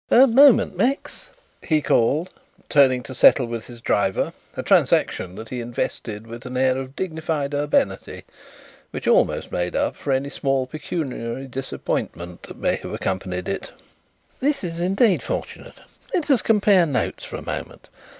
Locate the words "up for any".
9.75-10.31